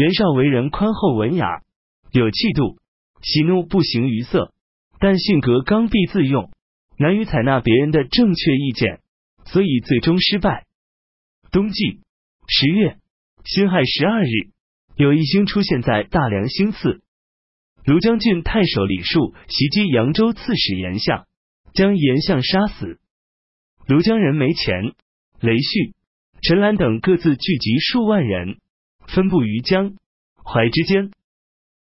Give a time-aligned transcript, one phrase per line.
[0.00, 1.60] 袁绍为人宽厚文雅，
[2.10, 2.78] 有气度，
[3.20, 4.54] 喜怒不形于色，
[4.98, 6.50] 但性格刚愎自用，
[6.96, 9.00] 难于采纳别人的正确意见，
[9.44, 10.64] 所以最终失败。
[11.52, 12.00] 冬季
[12.48, 12.96] 十月
[13.44, 14.30] 辛亥十二日，
[14.96, 17.02] 有一星出现在大梁星次。
[17.84, 21.26] 卢将军太守李树袭击扬州刺史严相，
[21.74, 22.98] 将严相杀死。
[23.86, 24.94] 卢将人没钱，
[25.40, 25.92] 雷旭、
[26.40, 28.60] 陈兰等各自聚集数万人，
[29.14, 29.94] 分布于江
[30.44, 31.10] 淮之间。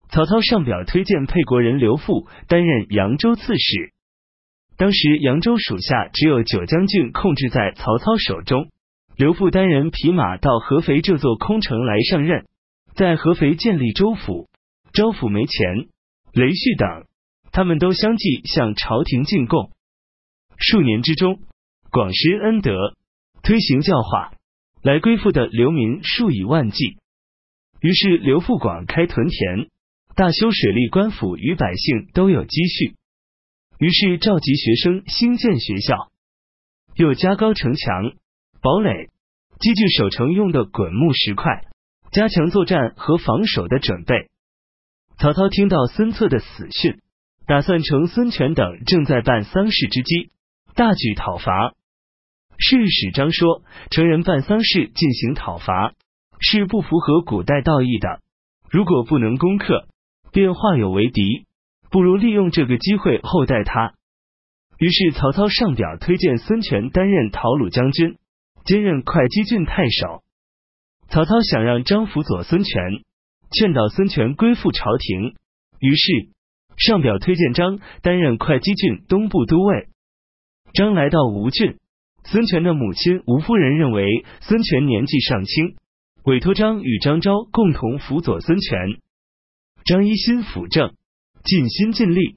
[0.08, 3.92] 曹操上表推荐沛国人刘馥担任扬州刺史。
[4.76, 8.70] 当时扬州属下只有九江郡控制在曹操手中，
[9.16, 12.46] 刘馥单人匹马到合肥这座空城来上任，
[12.94, 14.48] 在合肥建立州府。
[14.92, 15.86] 州府没钱，
[16.32, 17.04] 雷旭等
[17.52, 19.70] 他们都相继向朝廷进贡。
[20.56, 21.40] 数年之中，
[21.90, 22.96] 广施恩德，
[23.42, 24.32] 推行教化，
[24.82, 26.99] 来归附的流民数以万计。
[27.80, 29.68] 于是刘富广开屯田，
[30.14, 32.94] 大修水利官府，与百姓都有积蓄。
[33.78, 36.10] 于是召集学生兴建学校，
[36.94, 38.12] 又加高城墙、
[38.60, 39.08] 堡垒，
[39.58, 41.64] 积聚守城用的滚木石块，
[42.12, 44.28] 加强作战和防守的准备。
[45.16, 47.00] 曹操听到孙策的死讯，
[47.46, 50.30] 打算乘孙权等正在办丧事之机，
[50.74, 51.74] 大举讨伐。
[52.58, 55.94] 是史章说，成人办丧事进行讨伐，
[56.40, 58.20] 是不符合古代道义的。
[58.68, 59.86] 如果不能攻克，
[60.32, 61.46] 便化友为敌，
[61.90, 63.94] 不如利用这个机会厚待他。
[64.78, 68.16] 于是曹操上表推荐孙权担任讨虏将军，
[68.64, 70.22] 兼任会稽郡太守。
[71.08, 73.04] 曹操想让张辅佐孙权。
[73.52, 75.34] 劝导孙权归附朝廷，
[75.80, 76.28] 于是
[76.76, 79.88] 上表推荐张担任会稽郡东部都尉。
[80.72, 81.78] 张来到吴郡，
[82.22, 85.74] 孙权的母亲吴夫人认为孙权年纪尚轻，
[86.24, 88.78] 委托张与张昭共同辅佐孙权。
[89.84, 90.94] 张一心辅政，
[91.44, 92.36] 尽心尽力。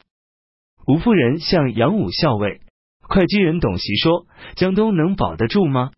[0.88, 2.62] 吴夫人向杨武校尉、
[3.02, 4.26] 会稽人董袭说
[4.56, 5.92] ：“江东能保得住吗？”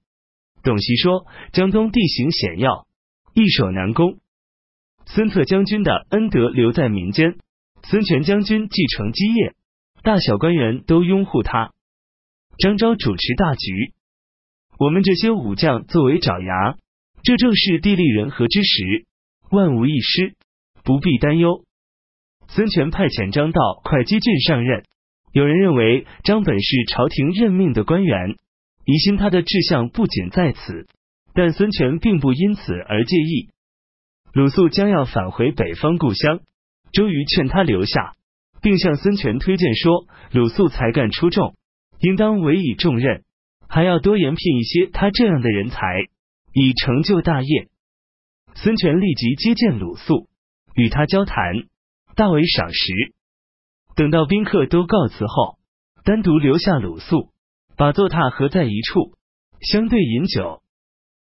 [0.63, 2.87] 董袭说：“江东地形险要，
[3.33, 4.17] 易守难攻。”
[5.05, 7.37] 孙策将军的恩德留在民间，
[7.83, 9.53] 孙权将军继承基业，
[10.01, 11.71] 大小官员都拥护他。
[12.57, 13.93] 张昭主持大局，
[14.79, 16.77] 我们这些武将作为爪牙，
[17.25, 19.07] 这正是地利人和之时，
[19.49, 20.35] 万无一失，
[20.83, 21.65] 不必担忧。
[22.47, 24.83] 孙权派遣张道会稽郡上任，
[25.33, 28.35] 有人认为张本是朝廷任命的官员，
[28.85, 30.85] 疑心他的志向不仅在此，
[31.33, 33.49] 但孙权并不因此而介意。
[34.31, 36.41] 鲁肃将要返回北方故乡，
[36.91, 38.13] 周瑜劝他留下，
[38.61, 41.55] 并向孙权推荐说：“鲁肃才干出众，
[42.01, 43.23] 应当委以重任，
[43.67, 45.81] 还要多延聘一些他这样的人才，
[46.55, 47.69] 以成就大业。”
[48.55, 50.29] 孙权立即接见鲁肃，
[50.73, 51.35] 与他交谈，
[52.15, 53.13] 大为赏识。
[53.95, 55.57] 等到宾客都告辞后，
[56.03, 57.29] 单独留下鲁肃，
[57.75, 59.11] 把坐榻合在一处，
[59.59, 60.61] 相对饮酒。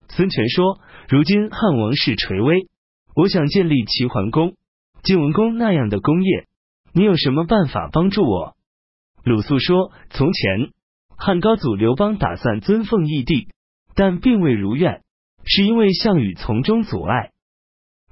[0.09, 2.69] 孙权说：“如今汉王室垂危。”
[3.15, 4.55] 我想建立齐桓公、
[5.03, 6.47] 晋文公那样的功业，
[6.95, 8.57] 你有什么办法帮助我？
[9.25, 10.71] 鲁肃说：从前
[11.17, 13.49] 汉高祖刘邦打算尊奉义帝，
[13.95, 15.03] 但并未如愿，
[15.45, 17.31] 是因为项羽从中阻碍。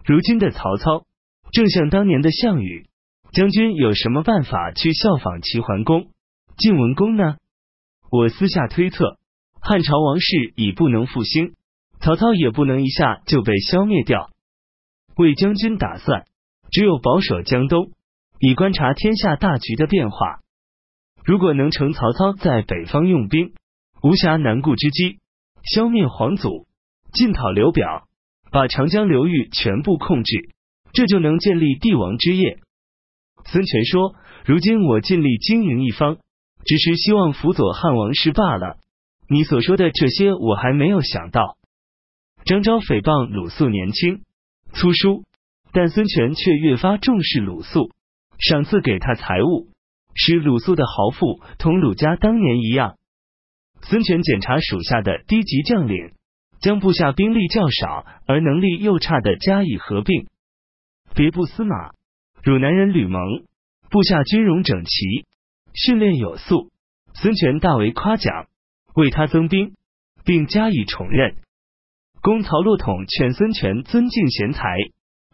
[0.05, 1.05] 如今的曹操
[1.53, 2.89] 正像当年的项羽，
[3.33, 6.09] 将军有什么办法去效仿齐桓公、
[6.56, 7.37] 晋文公呢？
[8.11, 9.19] 我私下推测，
[9.61, 11.55] 汉朝王室已不能复兴，
[12.00, 14.31] 曹操也不能一下就被消灭掉。
[15.17, 16.25] 为将军打算，
[16.71, 17.91] 只有保守江东，
[18.38, 20.41] 以观察天下大局的变化。
[21.25, 23.53] 如果能乘曹操在北方用兵，
[24.03, 25.19] 无暇南顾之机，
[25.65, 26.68] 消灭皇祖，
[27.13, 28.07] 进讨刘表，
[28.51, 30.51] 把长江流域全部控制，
[30.93, 32.59] 这就能建立帝王之业。
[33.45, 34.15] 孙权说
[34.45, 36.19] ：“如今我尽力经营一方，
[36.65, 38.79] 只是希望辅佐汉王室罢了。
[39.29, 41.57] 你所说的这些，我还没有想到。”
[42.45, 44.23] 张昭诽谤鲁肃年轻。
[44.75, 45.25] 粗疏，
[45.73, 47.91] 但孙权却越发重视鲁肃，
[48.38, 49.69] 赏赐给他财物，
[50.15, 52.97] 使鲁肃的豪富同鲁家当年一样。
[53.81, 56.12] 孙权检查属下的低级将领，
[56.60, 60.26] 将部下兵力较少而能力又差的加以合并。
[61.14, 61.93] 别部司马
[62.43, 63.20] 汝南人吕蒙，
[63.90, 65.26] 部下军容整齐，
[65.75, 66.70] 训练有素，
[67.14, 68.46] 孙权大为夸奖，
[68.94, 69.75] 为他增兵，
[70.25, 71.37] 并加以重任。
[72.20, 74.76] 公曹骆统劝孙权尊敬贤才，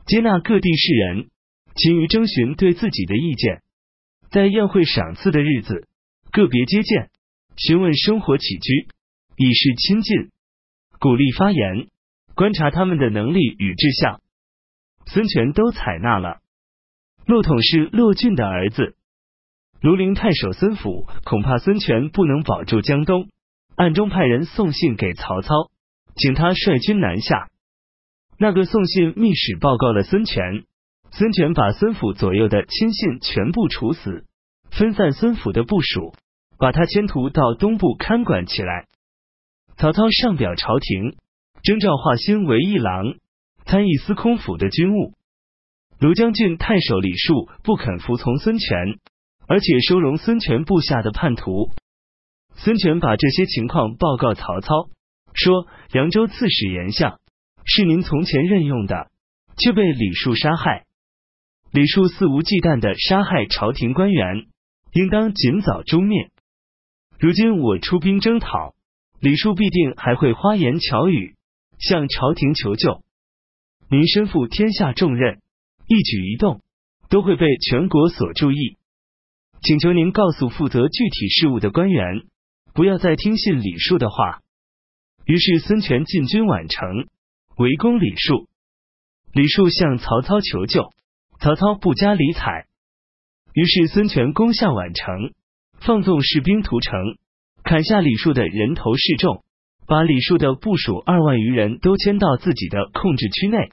[0.06, 1.30] 接纳各地士人，
[1.74, 3.62] 勤于征询对自己的意见。
[4.30, 5.88] 在宴会赏赐的日子，
[6.30, 7.10] 个别接见，
[7.56, 8.88] 询问生活起居，
[9.36, 10.30] 以示亲近，
[11.04, 11.88] 鼓励发言，
[12.34, 14.22] 观察他们的能力与志向。
[15.04, 16.38] 孙权都采纳了。
[17.26, 18.96] 骆统是骆俊的儿子。
[19.82, 23.28] 庐陵太守孙府恐怕孙权不能保住江东，
[23.76, 25.50] 暗中派人送信给曹操，
[26.16, 27.50] 请他率军南下。
[28.38, 30.64] 那个送信密使报告了孙权，
[31.10, 34.24] 孙权把孙府左右的亲信全部处死，
[34.70, 36.14] 分散孙府的部署，
[36.56, 38.86] 把他迁徒到东部看管起来。
[39.76, 41.16] 曹操上表朝廷，
[41.62, 43.16] 征召华歆为议郎，
[43.66, 45.12] 参议司空府的军务。
[45.98, 48.98] 庐将军太守李树不肯服从孙权。
[49.46, 51.68] 而且收容孙权部下的叛徒，
[52.54, 54.88] 孙权把这些情况报告曹操，
[55.34, 57.20] 说扬州刺史严相
[57.66, 59.10] 是您从前任用的，
[59.58, 60.86] 却被李树杀害。
[61.72, 64.46] 李树肆无忌惮的杀害朝廷官员，
[64.94, 66.30] 应当尽早诛灭。
[67.18, 68.73] 如今我出兵征讨，
[69.24, 71.34] 李树必定还会花言巧语
[71.78, 73.00] 向朝廷求救。
[73.88, 75.40] 您身负天下重任，
[75.86, 76.60] 一举一动
[77.08, 78.76] 都会被全国所注意。
[79.62, 82.26] 请求您告诉负责具体事务的官员，
[82.74, 84.42] 不要再听信李树的话。
[85.24, 87.08] 于是孙权进军宛城，
[87.56, 88.46] 围攻李树。
[89.32, 90.92] 李树向曹操求救，
[91.40, 92.66] 曹操不加理睬。
[93.54, 95.32] 于是孙权攻下宛城，
[95.80, 97.16] 放纵士兵屠城，
[97.64, 99.42] 砍下李树的人头示众，
[99.86, 103.70] 把李树的部属二万余人都迁到自己的控制区内。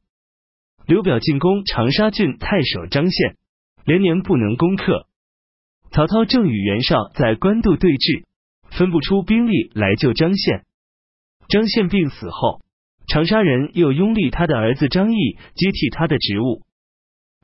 [0.88, 3.36] 刘表进攻长沙郡太守张宪，
[3.86, 5.08] 连年不能攻克。
[5.92, 8.24] 曹操正与袁绍在官渡对峙，
[8.72, 10.64] 分不出兵力来救张宪。
[11.50, 12.62] 张宪病死后，
[13.08, 15.18] 长沙人又拥立他的儿子张翼
[15.56, 16.62] 接替他的职务。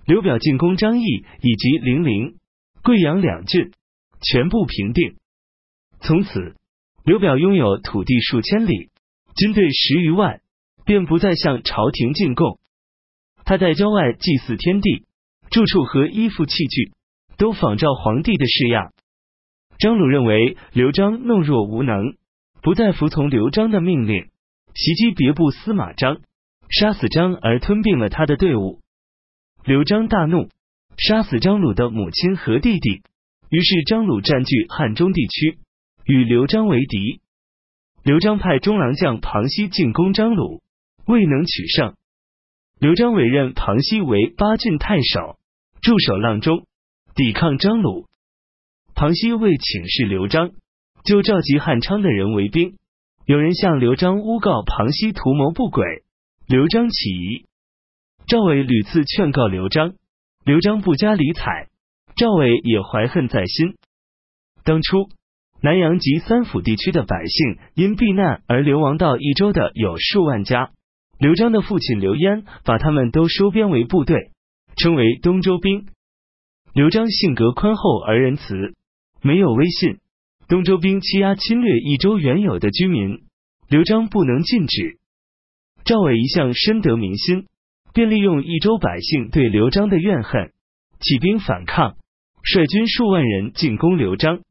[0.05, 1.03] 刘表进攻张翼
[1.41, 2.37] 以及零陵、
[2.83, 3.71] 贵阳两郡，
[4.21, 5.17] 全部平定。
[6.01, 6.55] 从此，
[7.03, 8.89] 刘表拥有土地数千里，
[9.35, 10.41] 军队十余万，
[10.85, 12.59] 便不再向朝廷进贡。
[13.45, 15.05] 他在郊外祭祀天地，
[15.49, 16.91] 住处和衣服器具。
[17.37, 18.93] 都仿照皇帝的式样。
[19.77, 22.15] 张鲁认为刘璋懦弱无能，
[22.63, 24.31] 不再服从刘璋的命令，
[24.73, 26.19] 袭击别部司马张，
[26.69, 28.79] 杀死张而吞并了他的队伍。
[29.63, 30.49] 刘璋大怒，
[30.97, 33.03] 杀死张鲁的母亲和弟弟。
[33.51, 35.59] 于是张鲁占据汉中地区，
[36.07, 37.21] 与刘璋为敌。
[38.03, 40.61] 刘璋派中郎将庞熙进攻张鲁，
[41.05, 41.95] 未能取胜。
[42.79, 45.37] 刘璋委任庞熙为八郡太守，
[45.81, 46.65] 驻守阆中。
[47.13, 48.05] 抵抗张鲁，
[48.95, 50.51] 庞熙为请示刘璋，
[51.03, 52.77] 就召集汉昌的人为兵。
[53.25, 56.03] 有人向刘璋诬告庞熙图谋不轨，
[56.47, 57.45] 刘璋起疑。
[58.27, 59.95] 赵伟屡次劝告刘璋，
[60.45, 61.67] 刘璋不加理睬。
[62.15, 63.75] 赵伟也怀恨在心。
[64.63, 65.09] 当初
[65.61, 70.71] 南阳及三府地区的百姓因避难而流亡到益州的有数万家，
[71.19, 74.31] 刘璋的父亲刘焉把他们都收编为部队，
[74.75, 75.87] 称为东周兵。
[76.73, 78.75] 刘璋性格宽厚而仁慈，
[79.21, 79.97] 没有威信。
[80.47, 83.23] 东周兵欺压侵略益州原有的居民，
[83.67, 84.99] 刘璋不能禁止。
[85.83, 87.47] 赵伟一向深得民心，
[87.93, 90.51] 便利用益州百姓对刘璋的怨恨，
[90.99, 91.95] 起兵反抗，
[92.43, 94.41] 率军数万人进攻刘璋。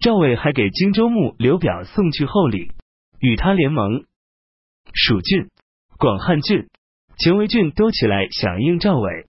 [0.00, 2.72] 赵伟还给荆州牧刘表送去厚礼，
[3.18, 4.04] 与他联盟。
[4.94, 5.48] 蜀郡、
[5.98, 6.68] 广汉郡、
[7.18, 9.26] 犍为郡都起来响应赵伟。